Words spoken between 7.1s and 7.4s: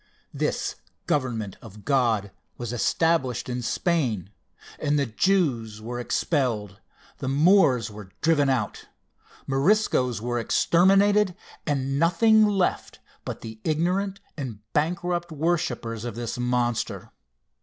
the